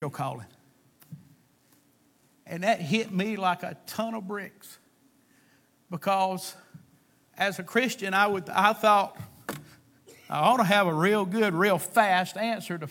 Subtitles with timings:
[0.00, 0.46] your calling.
[2.46, 4.78] And that hit me like a ton of bricks
[5.90, 6.54] because
[7.36, 9.18] as a Christian, I, would, I thought
[10.30, 12.88] I ought to have a real good, real fast answer to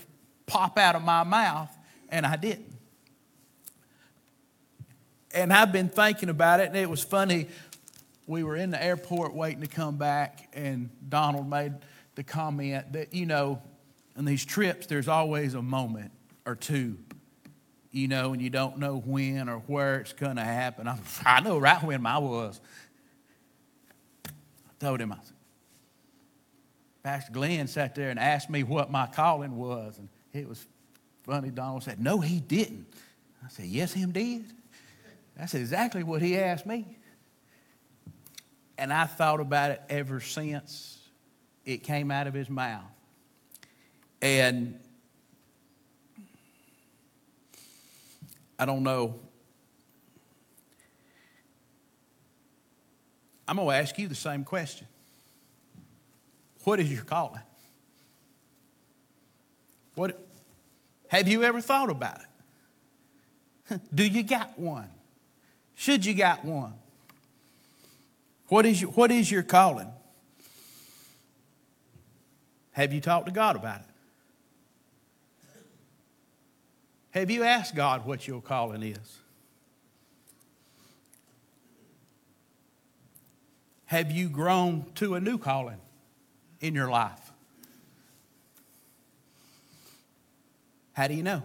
[0.48, 1.76] pop out of my mouth,
[2.10, 2.74] and I didn't.
[5.34, 7.48] And I've been thinking about it, and it was funny.
[8.26, 11.74] We were in the airport waiting to come back, and Donald made
[12.16, 13.62] the comment that, you know,
[14.18, 16.12] in these trips, there's always a moment
[16.48, 16.98] or two,
[17.92, 20.88] you know, and you don't know when or where it's going to happen.
[20.88, 22.60] I, I know right when I was.
[24.26, 24.30] I
[24.80, 25.34] told him, I said,
[27.04, 30.66] Pastor Glenn sat there and asked me what my calling was, and it was
[31.24, 31.50] funny.
[31.50, 32.88] Donald said, No, he didn't.
[33.46, 34.46] I said, Yes, him did.
[35.36, 36.98] That's exactly what he asked me.
[38.78, 40.98] And I thought about it ever since
[41.66, 42.84] it came out of his mouth.
[44.22, 44.80] And
[48.60, 49.20] I don't know.
[53.48, 54.88] I'm going to ask you the same question.
[56.64, 57.42] What is your calling?
[59.96, 60.20] What
[61.08, 62.20] have you ever thought about
[63.70, 63.82] it?
[63.96, 64.90] Do you got one?
[65.76, 66.74] Should you got one?
[68.48, 69.92] What is your, what is your calling?
[72.72, 73.86] Have you talked to God about it?
[77.18, 79.18] Have you asked God what your calling is?
[83.86, 85.80] Have you grown to a new calling
[86.62, 87.32] in your life?
[90.94, 91.42] How do you know?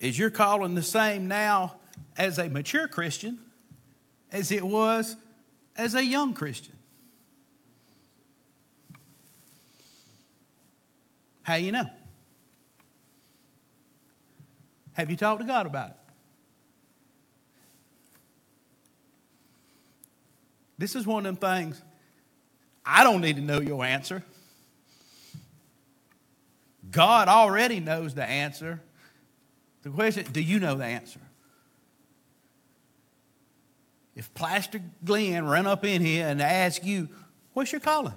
[0.00, 1.76] Is your calling the same now
[2.16, 3.38] as a mature Christian
[4.32, 5.14] as it was
[5.76, 6.73] as a young Christian?
[11.44, 11.88] How you know?
[14.94, 15.96] Have you talked to God about it?
[20.78, 21.80] This is one of them things
[22.84, 24.24] I don't need to know your answer.
[26.90, 28.80] God already knows the answer.
[29.82, 31.20] The question do you know the answer?
[34.16, 37.08] If Pastor Glenn ran up in here and asked you,
[37.52, 38.14] What's your calling?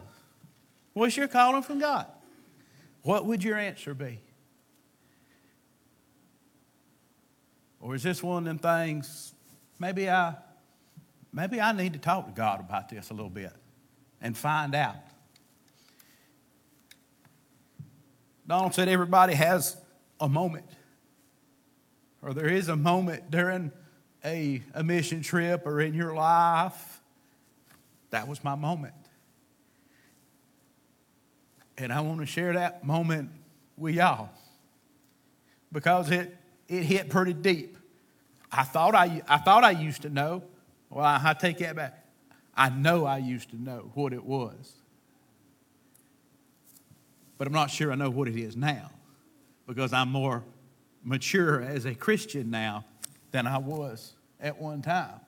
[0.93, 2.07] What's your calling from God?
[3.07, 4.19] What would your answer be?
[7.79, 9.34] Or is this one of them things,
[9.79, 10.35] maybe I,
[11.31, 13.53] maybe I need to talk to God about this a little bit
[14.19, 14.97] and find out?
[18.46, 19.78] Donald said everybody has
[20.19, 20.66] a moment,
[22.22, 23.72] or there is a moment during
[24.25, 27.00] a, a mission trip or in your life.
[28.09, 29.06] That was my moment.
[31.77, 33.29] And I want to share that moment
[33.77, 34.29] with y'all
[35.71, 36.35] because it,
[36.67, 37.77] it hit pretty deep.
[38.51, 40.43] I thought I, I thought I used to know.
[40.89, 42.05] Well, I, I take that back.
[42.55, 44.73] I know I used to know what it was.
[47.37, 48.89] But I'm not sure I know what it is now
[49.67, 50.43] because I'm more
[51.03, 52.85] mature as a Christian now
[53.31, 55.19] than I was at one time.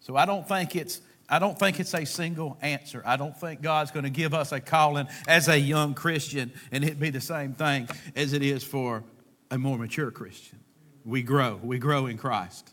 [0.00, 1.00] So I don't think it's
[1.32, 3.02] I don't think it's a single answer.
[3.06, 6.84] I don't think God's going to give us a calling as a young Christian and
[6.84, 9.02] it be the same thing as it is for
[9.50, 10.60] a more mature Christian.
[11.06, 12.70] We grow, we grow in Christ.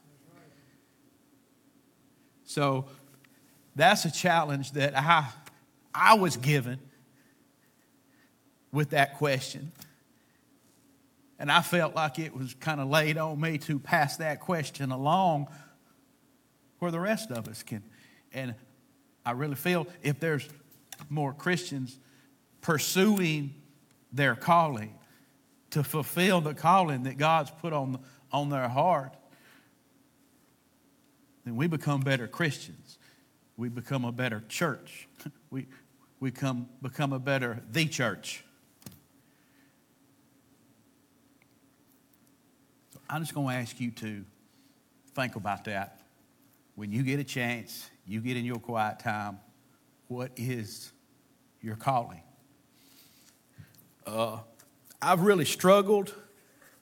[2.44, 2.88] So
[3.78, 5.30] that's a challenge that I,
[5.96, 6.80] I was given
[8.74, 9.72] with that question.
[11.40, 14.92] And I felt like it was kind of laid on me to pass that question
[14.92, 15.48] along
[16.80, 17.84] where the rest of us can
[18.34, 18.56] and
[19.26, 20.48] I really feel if there's
[21.10, 22.00] more Christians
[22.62, 23.54] pursuing
[24.12, 24.96] their calling
[25.72, 28.00] to fulfill the calling that God's put on,
[28.32, 29.16] on their heart,
[31.46, 32.98] then we become better Christians.
[33.58, 35.08] We become a better church.
[35.52, 35.66] We,
[36.20, 38.44] we come, become a better the church.
[42.94, 44.24] So I'm just going to ask you to
[45.16, 46.02] think about that
[46.76, 49.40] when you get a chance you get in your quiet time,
[50.08, 50.92] what is
[51.62, 52.24] your calling?
[54.08, 54.40] Uh,
[55.00, 56.16] I've really struggled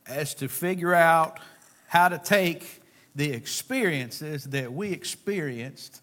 [0.08, 1.40] as to figure out
[1.88, 2.82] how to take
[3.14, 6.02] the experiences that we experienced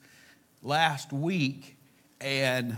[0.63, 1.79] last week
[2.21, 2.77] and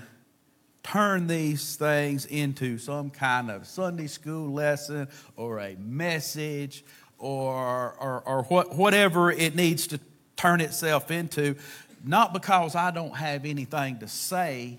[0.84, 6.84] turn these things into some kind of Sunday school lesson or a message
[7.18, 9.98] or, or, or what, whatever it needs to
[10.36, 11.56] turn itself into
[12.04, 14.78] not because I don't have anything to say,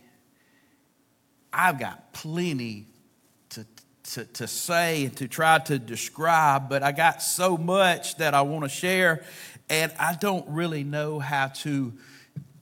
[1.51, 2.85] I've got plenty
[3.49, 3.65] to,
[4.11, 8.41] to, to say and to try to describe, but I got so much that I
[8.41, 9.23] want to share,
[9.69, 11.93] and I don't really know how to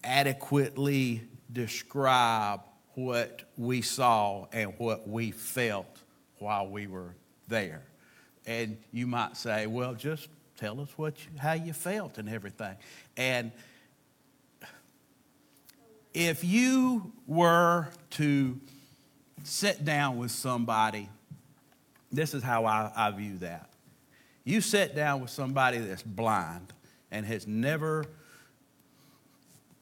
[0.04, 2.62] adequately describe
[2.94, 6.00] what we saw and what we felt
[6.40, 7.16] while we were
[7.48, 7.82] there.
[8.46, 10.28] And you might say, well, just
[10.58, 12.76] tell us what you, how you felt and everything.
[13.18, 13.52] And
[16.16, 18.58] if you were to
[19.44, 21.10] sit down with somebody,
[22.12, 23.70] this is how I, I view that.
[24.46, 26.72] You sit down with somebody that's blind
[27.12, 28.06] and has never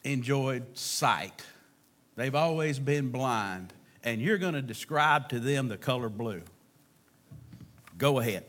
[0.03, 1.43] enjoyed sight,
[2.15, 3.71] they've always been blind,
[4.03, 6.41] and you're going to describe to them the color blue.
[7.97, 8.43] Go ahead.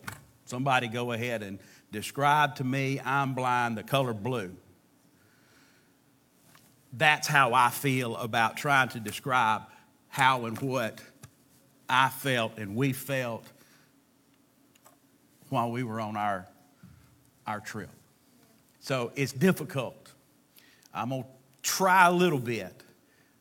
[0.46, 1.58] Somebody go ahead and
[1.92, 4.56] describe to me, I'm blind, the color blue.
[6.96, 9.62] That's how I feel about trying to describe
[10.08, 11.00] how and what
[11.88, 13.44] I felt and we felt
[15.48, 16.46] while we were on our,
[17.46, 17.90] our trip.
[18.78, 20.12] So it's difficult.
[20.92, 21.28] I'm going to
[21.62, 22.72] try a little bit,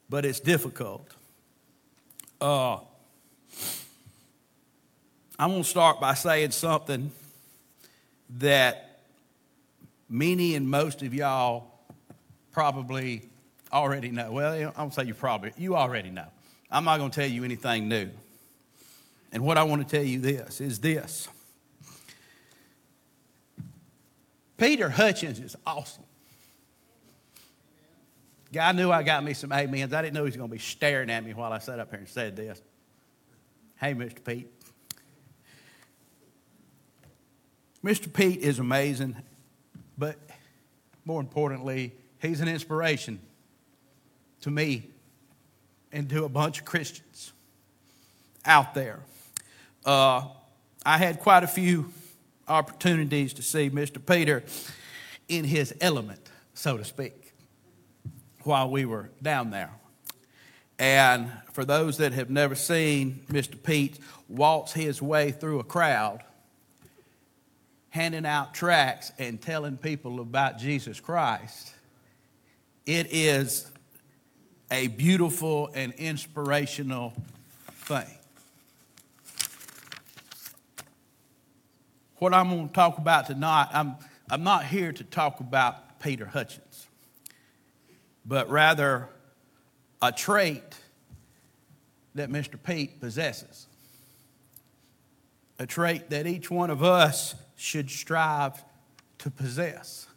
[0.09, 1.07] but it's difficult.
[2.41, 2.77] Uh,
[5.37, 7.11] I'm going to start by saying something
[8.39, 8.99] that
[10.09, 11.67] many and most of y'all
[12.51, 13.29] probably
[13.73, 14.31] already know.
[14.31, 16.27] Well, I'm going to say you probably, you already know.
[16.71, 18.09] I'm not going to tell you anything new.
[19.31, 21.27] And what I want to tell you this is this.
[24.57, 26.03] Peter Hutchins is awesome.
[28.53, 29.93] Guy knew I got me some amens.
[29.93, 31.89] I didn't know he was going to be staring at me while I sat up
[31.89, 32.61] here and said this.
[33.77, 34.23] Hey, Mr.
[34.23, 34.47] Pete.
[37.83, 38.13] Mr.
[38.13, 39.15] Pete is amazing,
[39.97, 40.17] but
[41.03, 41.91] more importantly,
[42.21, 43.19] he's an inspiration
[44.43, 44.83] to me
[45.91, 47.31] and to a bunch of Christians
[48.45, 48.99] out there.
[49.85, 50.27] Uh,
[50.85, 51.91] I had quite a few
[52.47, 54.05] opportunities to see Mr.
[54.05, 54.43] Peter
[55.29, 56.19] in his element,
[56.53, 57.33] so to speak,
[58.43, 59.71] while we were down there.
[60.77, 63.61] And for those that have never seen Mr.
[63.61, 63.97] Pete
[64.27, 66.21] waltz his way through a crowd,
[67.91, 71.73] handing out tracts and telling people about Jesus Christ,
[72.85, 73.71] it is
[74.71, 77.13] a beautiful and inspirational
[77.69, 78.05] thing.
[82.17, 83.95] What I'm going to talk about tonight, I'm,
[84.29, 86.87] I'm not here to talk about Peter Hutchins,
[88.25, 89.09] but rather
[90.01, 90.63] a trait
[92.15, 92.61] that Mr.
[92.61, 93.67] Pete possesses.
[95.59, 98.63] A trait that each one of us should strive
[99.19, 100.07] to possess.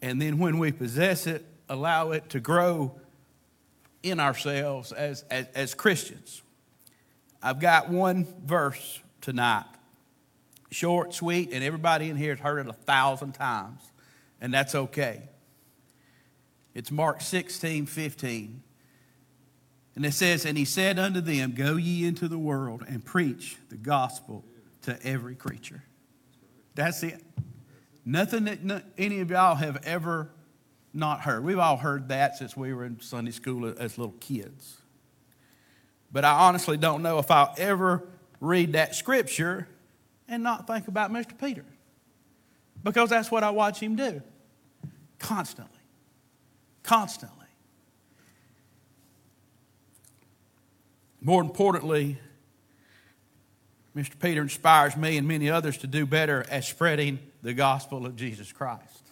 [0.00, 3.00] And then when we possess it, allow it to grow
[4.02, 6.42] in ourselves as, as, as Christians.
[7.42, 9.64] I've got one verse tonight,
[10.70, 13.80] short, sweet, and everybody in here has heard it a thousand times,
[14.40, 15.22] and that's okay.
[16.74, 18.62] It's Mark 16, 15.
[19.94, 23.56] And it says, And he said unto them, Go ye into the world and preach
[23.68, 24.44] the gospel
[24.82, 25.82] to every creature.
[26.74, 27.22] That's it.
[28.04, 30.30] Nothing that any of y'all have ever
[30.94, 31.44] not heard.
[31.44, 34.76] We've all heard that since we were in Sunday school as little kids.
[36.12, 38.04] But I honestly don't know if I'll ever
[38.40, 39.66] read that scripture
[40.28, 41.38] and not think about Mr.
[41.38, 41.64] Peter.
[42.82, 44.22] Because that's what I watch him do
[45.18, 45.78] constantly.
[46.82, 47.46] Constantly.
[51.20, 52.18] More importantly,
[53.96, 54.18] Mr.
[54.18, 58.50] Peter inspires me and many others to do better at spreading the gospel of Jesus
[58.52, 59.11] Christ.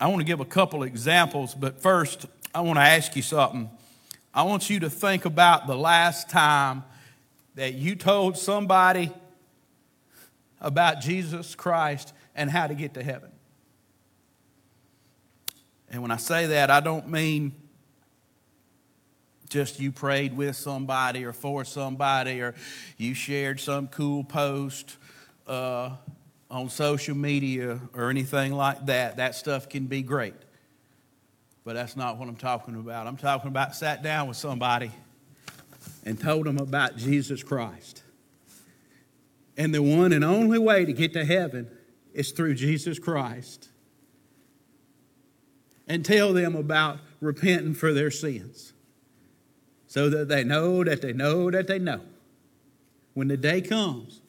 [0.00, 3.68] I want to give a couple examples, but first, I want to ask you something.
[4.32, 6.84] I want you to think about the last time
[7.56, 9.10] that you told somebody
[10.60, 13.30] about Jesus Christ and how to get to heaven.
[15.90, 17.52] And when I say that, I don't mean
[19.48, 22.54] just you prayed with somebody or for somebody or
[22.98, 24.96] you shared some cool post
[25.46, 25.90] uh,
[26.50, 29.16] on social media or anything like that.
[29.16, 30.34] That stuff can be great.
[31.64, 33.06] But that's not what I'm talking about.
[33.06, 34.90] I'm talking about sat down with somebody
[36.04, 38.02] and told them about Jesus Christ.
[39.56, 41.70] And the one and only way to get to heaven
[42.14, 43.68] is through Jesus Christ.
[45.86, 48.72] And tell them about repenting for their sins
[49.86, 52.00] so that they know that they know that they know
[53.14, 54.20] when the day comes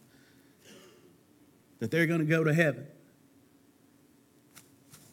[1.80, 2.86] that they're going to go to heaven.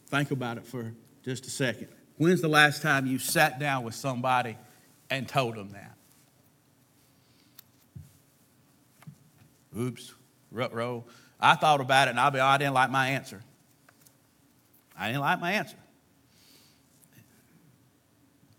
[0.09, 0.93] Think about it for
[1.25, 1.89] just a second.
[2.17, 4.57] When's the last time you sat down with somebody
[5.11, 5.97] and told them that?
[9.79, 10.15] Oops,
[10.51, 11.07] rut roll.
[11.39, 13.43] I thought about it and I'll be, I didn't like my answer.
[14.99, 15.77] I didn't like my answer.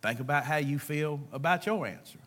[0.02, 2.20] Think about how you feel about your answer.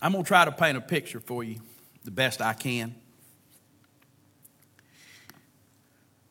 [0.00, 1.60] I'm going to try to paint a picture for you
[2.04, 2.94] the best I can.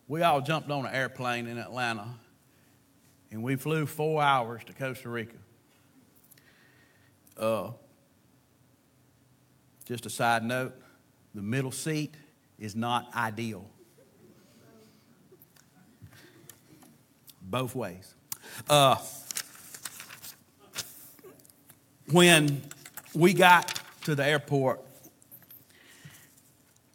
[0.08, 2.08] We all jumped on an airplane in Atlanta
[3.30, 5.36] and we flew four hours to Costa Rica.
[7.38, 7.72] Uh,
[9.86, 10.74] just a side note
[11.36, 12.16] the middle seat
[12.58, 13.70] is not ideal.
[17.42, 18.16] Both ways.
[18.70, 18.96] Uh,
[22.10, 22.62] when
[23.14, 24.82] we got to the airport,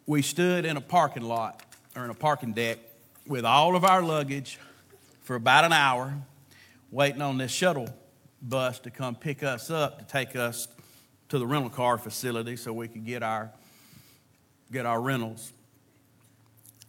[0.05, 1.61] we stood in a parking lot
[1.95, 2.79] or in a parking deck
[3.27, 4.59] with all of our luggage
[5.21, 6.13] for about an hour,
[6.91, 7.87] waiting on this shuttle
[8.41, 10.67] bus to come pick us up to take us
[11.29, 13.51] to the rental car facility so we could get our
[14.71, 15.53] get our rentals.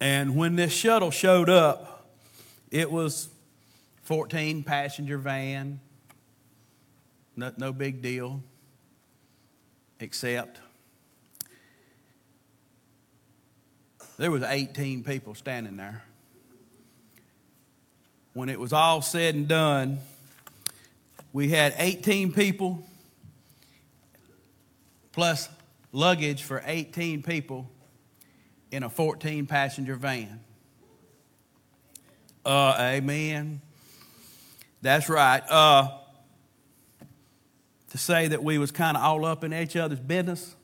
[0.01, 2.09] And when this shuttle showed up,
[2.71, 3.29] it was
[4.03, 5.81] 14 passenger van,
[7.37, 8.43] no, no big deal
[10.01, 10.61] except
[14.17, 16.05] there was 18 people standing there.
[18.33, 19.99] When it was all said and done,
[21.33, 22.85] we had 18 people
[25.13, 25.49] plus
[25.93, 27.71] luggage for 18 people
[28.71, 30.41] in a 14 passenger van.
[32.45, 33.61] Uh, amen.
[34.83, 35.43] That's right.
[35.49, 35.89] Uh,
[37.95, 40.57] to say that we was kind of all up in each other's business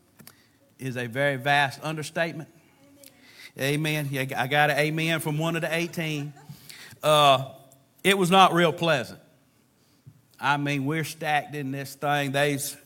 [0.81, 2.49] is a very vast understatement.
[3.57, 4.09] Amen.
[4.13, 4.33] amen.
[4.37, 6.33] I got an amen from one of the 18.
[7.01, 7.51] Uh,
[8.03, 9.21] it was not real pleasant.
[10.41, 12.33] I mean, we're stacked in this thing.
[12.33, 12.77] They's,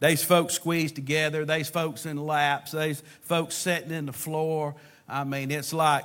[0.00, 1.46] they's folks squeezed together.
[1.46, 2.72] They's folks in laps.
[2.72, 4.74] They's folks sitting in the floor.
[5.08, 6.04] I mean, it's like,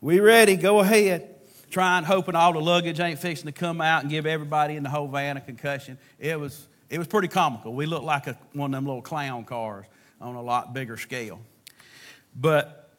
[0.00, 1.31] we ready, go ahead
[1.72, 4.90] trying, hoping all the luggage ain't fixing to come out and give everybody in the
[4.90, 5.98] whole van a concussion.
[6.18, 7.74] It was, it was pretty comical.
[7.74, 9.86] We looked like a, one of them little clown cars
[10.20, 11.40] on a lot bigger scale.
[12.36, 12.90] But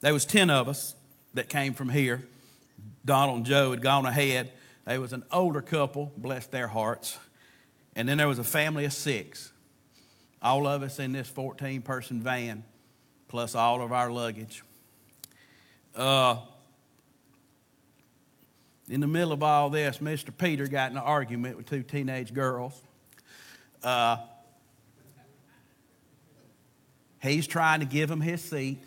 [0.00, 0.94] there was 10 of us
[1.34, 2.26] that came from here.
[3.04, 4.50] Donald and Joe had gone ahead.
[4.86, 7.18] There was an older couple, bless their hearts.
[7.94, 9.52] And then there was a family of six.
[10.40, 12.64] All of us in this 14 person van
[13.32, 14.62] plus all of our luggage.
[15.96, 16.36] Uh,
[18.90, 20.36] in the middle of all this, Mr.
[20.36, 22.78] Peter got in an argument with two teenage girls.
[23.82, 24.18] Uh,
[27.22, 28.84] he's trying to give them his seat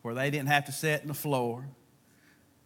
[0.00, 1.66] where they didn't have to sit in the floor.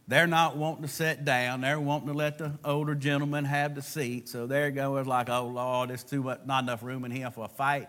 [0.07, 1.61] They're not wanting to sit down.
[1.63, 4.29] They're wanting to let the older gentleman have the seat.
[4.29, 4.97] So there you go.
[4.99, 7.89] It's like, oh, Lord, there's too much, not enough room in here for a fight.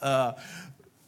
[0.00, 0.34] Uh,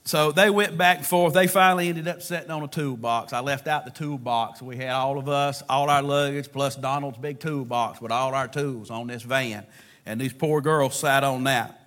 [0.07, 1.33] so they went back and forth.
[1.33, 3.33] They finally ended up sitting on a toolbox.
[3.33, 4.61] I left out the toolbox.
[4.61, 8.47] We had all of us, all our luggage, plus Donald's big toolbox with all our
[8.47, 9.65] tools on this van.
[10.05, 11.81] And these poor girls sat on that.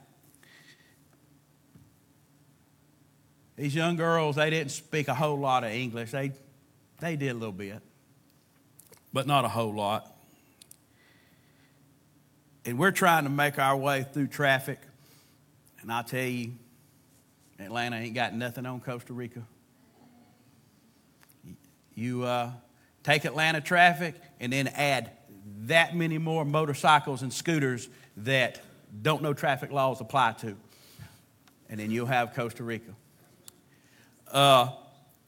[3.56, 6.12] These young girls, they didn't speak a whole lot of English.
[6.12, 6.32] They,
[7.00, 7.82] they did a little bit,
[9.14, 10.12] but not a whole lot.
[12.66, 14.80] And we're trying to make our way through traffic.
[15.82, 16.54] And I tell you,
[17.60, 19.42] Atlanta ain't got nothing on Costa Rica.
[21.96, 22.52] You uh,
[23.04, 25.12] take Atlanta traffic and then add
[25.62, 28.62] that many more motorcycles and scooters that
[29.02, 30.56] don't know traffic laws apply to.
[31.70, 32.92] And then you'll have Costa Rica.
[34.32, 34.70] Uh,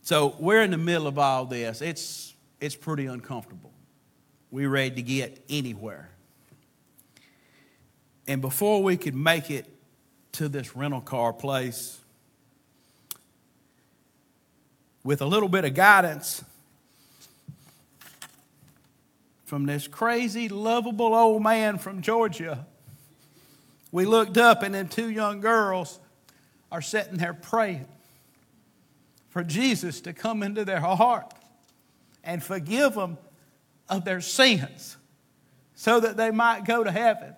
[0.01, 1.81] so we're in the middle of all this.
[1.81, 3.71] It's, it's pretty uncomfortable.
[4.51, 6.09] We're ready to get anywhere.
[8.27, 9.65] And before we could make it
[10.33, 11.99] to this rental car place,
[15.03, 16.43] with a little bit of guidance
[19.45, 22.65] from this crazy, lovable old man from Georgia,
[23.91, 25.99] we looked up and then two young girls
[26.71, 27.87] are sitting there praying
[29.29, 31.33] for Jesus to come into their heart
[32.23, 33.17] and forgive them
[33.87, 34.97] of their sins
[35.73, 37.33] so that they might go to heaven.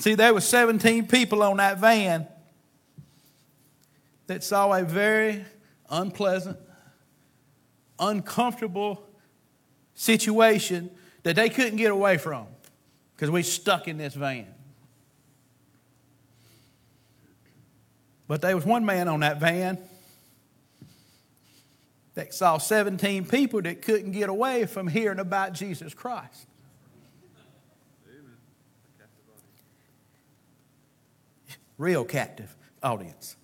[0.00, 2.26] See, there were 17 people on that van
[4.28, 5.44] that saw a very
[5.90, 6.58] unpleasant,
[7.98, 9.06] uncomfortable
[9.94, 10.90] situation
[11.22, 12.46] that they couldn't get away from
[13.14, 14.46] because we stuck in this van.
[18.26, 19.78] But there was one man on that van
[22.14, 26.46] that saw 17 people that couldn't get away from hearing about Jesus Christ.
[31.80, 33.36] Real captive audience.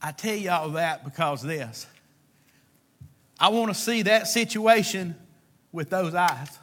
[0.00, 1.86] I tell y'all that because this.
[3.38, 5.14] I want to see that situation
[5.72, 6.58] with those eyes.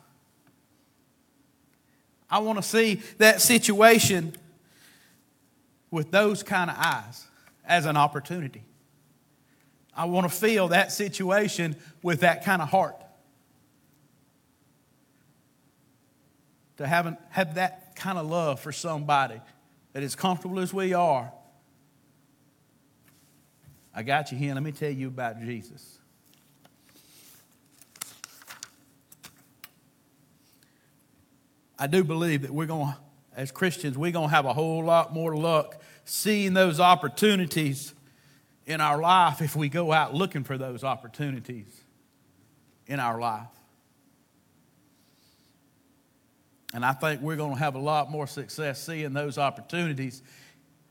[2.28, 4.34] I want to see that situation
[5.92, 7.28] with those kind of eyes
[7.64, 8.64] as an opportunity.
[9.96, 13.00] I want to feel that situation with that kind of heart.
[16.78, 19.40] To have, have that kind of love for somebody
[19.94, 21.32] that as comfortable as we are.
[23.96, 24.54] I got you here.
[24.54, 26.00] Let me tell you about Jesus.
[31.80, 32.98] I do believe that we're going to,
[33.38, 37.94] as Christians, we're going to have a whole lot more luck seeing those opportunities
[38.66, 41.86] in our life if we go out looking for those opportunities
[42.86, 43.63] in our life.
[46.74, 50.24] And I think we're going to have a lot more success seeing those opportunities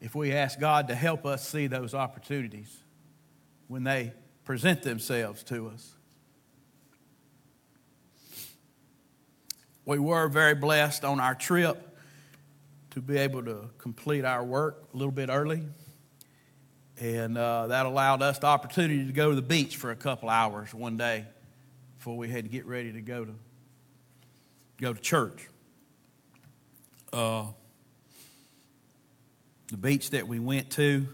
[0.00, 2.72] if we ask God to help us see those opportunities
[3.66, 4.12] when they
[4.44, 5.94] present themselves to us.
[9.84, 11.88] We were very blessed on our trip
[12.90, 15.62] to be able to complete our work a little bit early.
[17.00, 20.28] And uh, that allowed us the opportunity to go to the beach for a couple
[20.28, 21.24] hours one day
[21.96, 23.34] before we had to get ready to go to
[24.80, 25.48] go to church.
[27.12, 27.44] Uh,
[29.70, 31.06] the beach that we went to,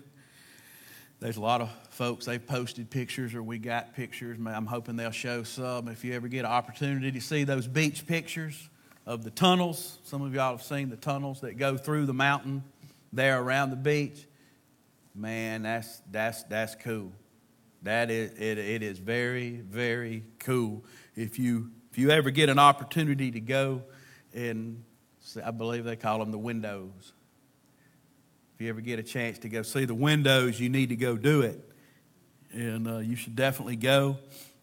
[1.19, 4.39] there's a lot of folks, they've posted pictures or we got pictures.
[4.47, 5.89] I'm hoping they'll show some.
[5.89, 8.69] If you ever get an opportunity to see those beach pictures
[9.07, 12.63] of the tunnels, some of y'all have seen the tunnels that go through the mountain
[13.13, 14.25] there around the beach.
[15.17, 17.11] Man, that's, that's, that's cool.
[17.83, 20.85] That is, it, it is very, very cool.
[21.17, 23.83] If you, if you ever get an opportunity to go
[24.33, 24.85] and
[25.45, 27.13] I believe they call them the windows.
[28.55, 31.17] If you ever get a chance to go see the windows, you need to go
[31.17, 31.69] do it
[32.53, 34.17] and uh, you should definitely go.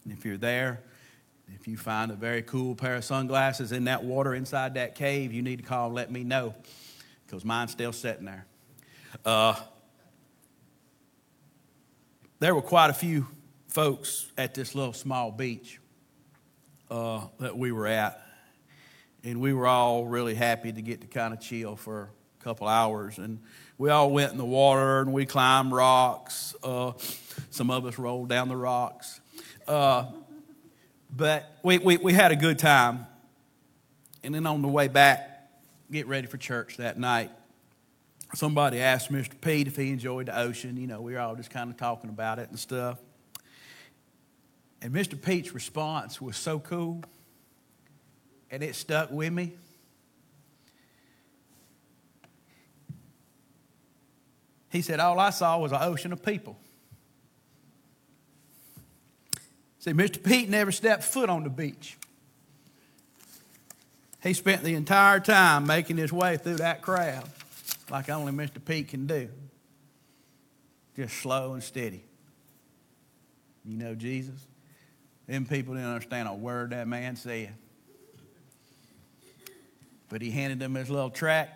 [0.03, 0.81] And if you're there,
[1.53, 5.31] if you find a very cool pair of sunglasses in that water inside that cave,
[5.31, 6.55] you need to call and let me know
[7.25, 8.45] because mine's still sitting there.
[9.23, 9.55] Uh,
[12.39, 13.27] there were quite a few
[13.67, 15.79] folks at this little small beach
[16.89, 18.21] uh, that we were at,
[19.25, 22.67] and we were all really happy to get to kind of chill for a couple
[22.67, 23.17] hours.
[23.17, 23.39] And
[23.77, 26.55] we all went in the water and we climbed rocks.
[26.63, 26.93] Uh,
[27.49, 29.19] some of us rolled down the rocks.
[29.67, 30.05] Uh,
[31.13, 33.07] but we, we, we had a good time.
[34.23, 35.49] And then on the way back,
[35.91, 37.31] get ready for church that night,
[38.35, 39.33] somebody asked Mr.
[39.41, 40.77] Pete if he enjoyed the ocean.
[40.77, 42.99] You know, we were all just kind of talking about it and stuff.
[44.83, 45.19] And Mr.
[45.19, 47.01] Pete's response was so cool,
[48.55, 49.51] and it stuck with me.
[54.71, 56.57] He said, All I saw was an ocean of people.
[59.79, 60.23] See, Mr.
[60.23, 61.97] Pete never stepped foot on the beach.
[64.23, 67.27] He spent the entire time making his way through that crowd
[67.89, 68.63] like only Mr.
[68.63, 69.27] Pete can do.
[70.95, 72.05] Just slow and steady.
[73.65, 74.47] You know Jesus?
[75.27, 77.53] Them people didn't understand a word that man said.
[80.09, 81.49] But he handed them his little track.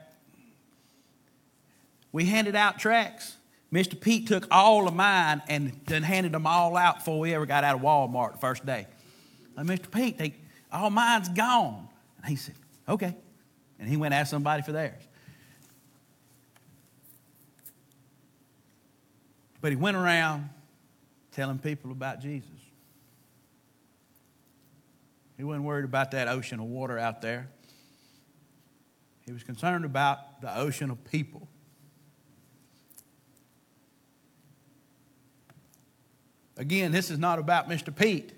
[2.12, 3.38] We handed out tracks.
[3.71, 3.99] Mr.
[3.99, 7.63] Pete took all of mine and then handed them all out before we ever got
[7.63, 8.88] out of Walmart the first day.
[9.57, 9.91] Mr.
[9.91, 10.33] Pete, they,
[10.71, 11.88] all mine's gone.
[12.17, 12.55] And he said,
[12.88, 13.15] okay.
[13.77, 15.01] And he went and asked somebody for theirs.
[19.62, 20.49] But he went around
[21.31, 22.49] telling people about Jesus.
[25.38, 27.49] He wasn't worried about that ocean of water out there.
[29.30, 31.48] He was concerned about the ocean of people.
[36.58, 37.96] Again, this is not about Mr.
[37.96, 38.34] Pete,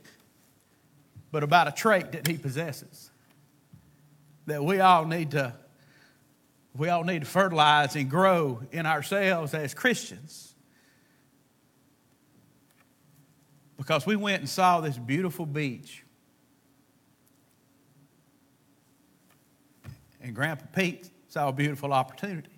[1.32, 3.10] but about a trait that he possesses.
[4.48, 5.54] That we all need to
[6.76, 10.54] we all need to fertilize and grow in ourselves as Christians.
[13.78, 16.01] Because we went and saw this beautiful beach.
[20.22, 22.50] And Grandpa Pete saw a beautiful opportunity.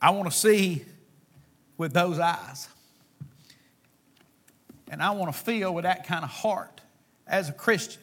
[0.00, 0.84] I want to see
[1.78, 2.68] with those eyes.
[4.90, 6.82] and I want to feel with that kind of heart
[7.26, 8.02] as a Christian.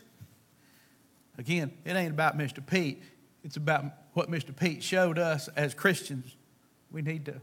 [1.38, 2.66] Again, it ain't about Mr.
[2.66, 3.04] Pete,
[3.44, 4.56] it's about what Mr.
[4.56, 6.36] Pete showed us as Christians.
[6.92, 7.40] We need to,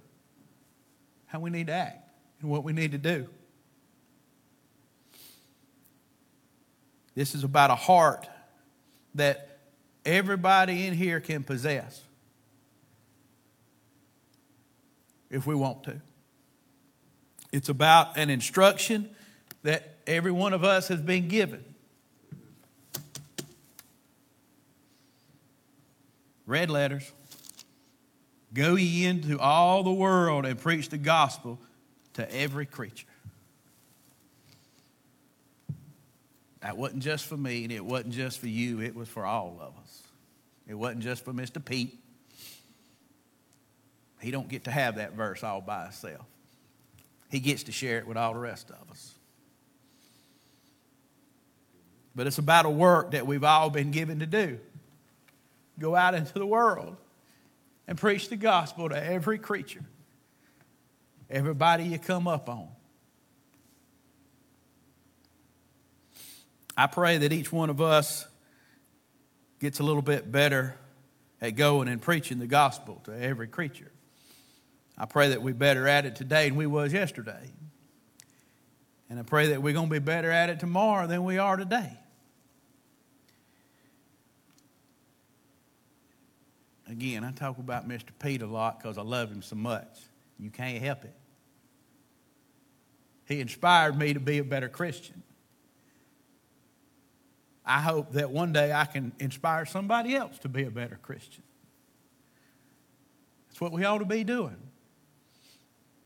[1.26, 3.28] how we need to act and what we need to do.
[7.18, 8.28] This is about a heart
[9.16, 9.58] that
[10.06, 12.00] everybody in here can possess
[15.28, 16.00] if we want to.
[17.50, 19.10] It's about an instruction
[19.64, 21.64] that every one of us has been given.
[26.46, 27.10] Red letters.
[28.54, 31.58] Go ye into all the world and preach the gospel
[32.12, 33.08] to every creature.
[36.60, 39.58] That wasn't just for me, and it wasn't just for you, it was for all
[39.60, 40.02] of us.
[40.66, 41.64] It wasn't just for Mr.
[41.64, 41.98] Pete.
[44.20, 46.26] He don't get to have that verse all by himself.
[47.30, 49.14] He gets to share it with all the rest of us.
[52.16, 54.58] But it's about a work that we've all been given to do.
[55.78, 56.96] Go out into the world
[57.86, 59.84] and preach the gospel to every creature,
[61.30, 62.68] everybody you come up on.
[66.78, 68.24] I pray that each one of us
[69.58, 70.76] gets a little bit better
[71.40, 73.90] at going and preaching the gospel to every creature.
[74.96, 77.50] I pray that we're better at it today than we was yesterday.
[79.10, 81.56] And I pray that we're going to be better at it tomorrow than we are
[81.56, 81.98] today.
[86.88, 88.10] Again, I talk about Mr.
[88.20, 89.98] Pete a lot because I love him so much.
[90.38, 91.14] You can't help it.
[93.24, 95.24] He inspired me to be a better Christian.
[97.68, 101.42] I hope that one day I can inspire somebody else to be a better Christian.
[103.48, 104.56] That's what we ought to be doing.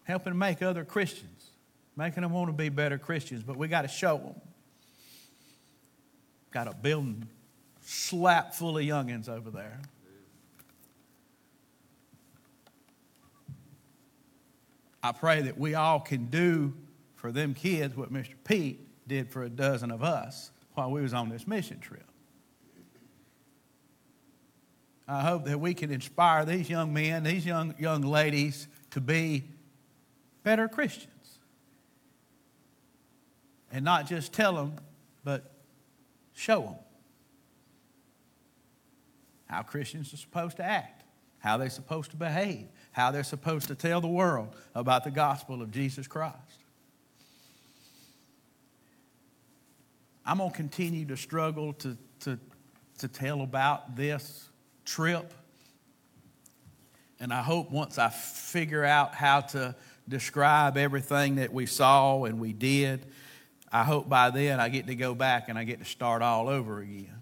[0.03, 1.51] Helping make other Christians,
[1.96, 4.35] making them want to be better Christians, but we got to show them.
[6.51, 7.29] Got a building
[7.81, 9.79] slap full of youngins over there.
[15.01, 16.75] I pray that we all can do
[17.14, 18.35] for them kids what Mr.
[18.42, 22.04] Pete did for a dozen of us while we was on this mission trip.
[25.06, 29.44] I hope that we can inspire these young men, these young, young ladies to be
[30.42, 31.38] better Christians.
[33.70, 34.76] And not just tell them,
[35.24, 35.52] but
[36.35, 36.74] show them
[39.46, 41.04] how Christians are supposed to act,
[41.38, 45.61] how they're supposed to behave, how they're supposed to tell the world about the gospel
[45.61, 46.62] of Jesus Christ.
[50.24, 52.38] I'm going to continue to struggle to, to,
[52.98, 54.48] to tell about this
[54.85, 55.32] trip.
[57.18, 59.74] And I hope once I figure out how to
[60.08, 63.06] describe everything that we saw and we did,
[63.70, 66.48] I hope by then I get to go back and I get to start all
[66.48, 67.20] over again.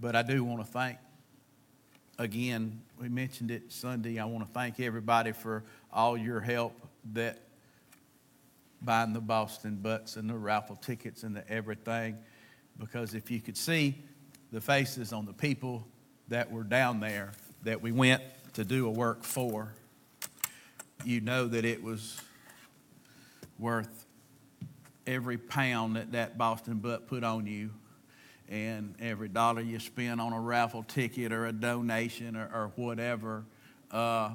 [0.00, 0.98] But I do want to thank,
[2.18, 4.18] again, we mentioned it Sunday.
[4.18, 6.74] I want to thank everybody for all your help
[7.12, 7.38] that
[8.84, 12.16] buying the Boston butts and the raffle tickets and the everything.
[12.78, 14.02] Because if you could see
[14.52, 15.86] the faces on the people
[16.28, 18.22] that were down there that we went
[18.54, 19.72] to do a work for,
[21.04, 22.20] you know that it was
[23.58, 24.06] worth
[25.06, 27.70] every pound that that Boston butt put on you
[28.48, 33.44] and every dollar you spend on a raffle ticket or a donation or, or whatever.
[33.90, 34.30] Uh,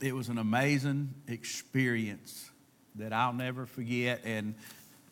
[0.00, 2.50] it was an amazing experience
[2.96, 4.22] that I'll never forget.
[4.24, 4.54] And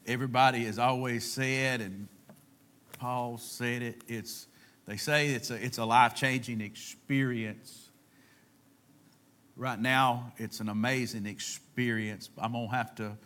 [0.06, 2.08] everybody has always said, and
[2.98, 4.46] Paul said it, it's,
[4.86, 7.90] they say it's a, it's a life changing experience.
[9.56, 12.30] Right now, it's an amazing experience.
[12.38, 13.16] I'm going to have to.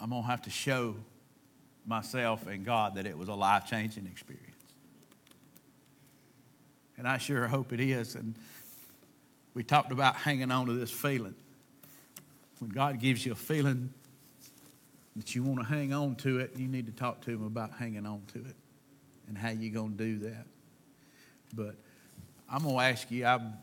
[0.00, 0.96] I'm going to have to show
[1.86, 4.48] myself and God that it was a life changing experience.
[6.98, 8.16] And I sure hope it is.
[8.16, 8.34] And
[9.54, 11.34] we talked about hanging on to this feeling.
[12.58, 13.92] When God gives you a feeling
[15.16, 17.72] that you want to hang on to it, you need to talk to Him about
[17.72, 18.56] hanging on to it
[19.28, 20.46] and how you're going to do that.
[21.54, 21.74] But
[22.48, 23.54] I'm going to ask you, I'm,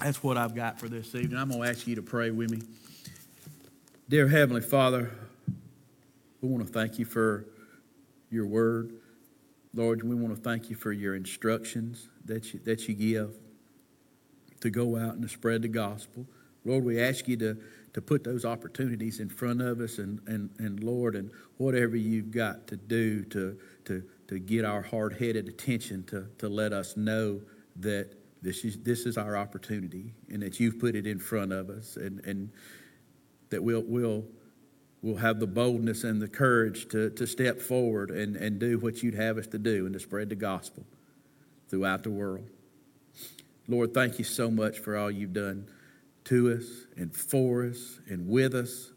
[0.00, 1.38] that's what I've got for this evening.
[1.38, 2.60] I'm going to ask you to pray with me.
[4.08, 5.10] Dear Heavenly Father,
[6.42, 7.46] we want to thank you for
[8.30, 8.92] your word.
[9.72, 13.34] Lord, we want to thank you for your instructions that you, that you give
[14.64, 16.26] to go out and to spread the gospel.
[16.64, 17.58] Lord, we ask you to,
[17.92, 22.30] to put those opportunities in front of us, and, and, and Lord, and whatever you've
[22.30, 26.96] got to do to, to, to get our hard headed attention to, to let us
[26.96, 27.42] know
[27.76, 31.68] that this is, this is our opportunity and that you've put it in front of
[31.68, 32.50] us and, and
[33.50, 34.24] that we'll, we'll,
[35.02, 39.02] we'll have the boldness and the courage to, to step forward and, and do what
[39.02, 40.86] you'd have us to do and to spread the gospel
[41.68, 42.48] throughout the world.
[43.66, 45.68] Lord, thank you so much for all you've done
[46.24, 48.92] to us and for us and with us.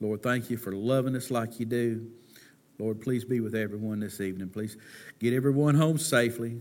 [0.00, 2.10] Lord, thank you for loving us like you do.
[2.78, 4.48] Lord, please be with everyone this evening.
[4.48, 4.76] Please
[5.18, 6.60] get everyone home safely.